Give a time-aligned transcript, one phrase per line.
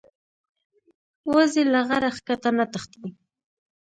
[1.33, 3.07] وزې له غره ښکته نه تښتي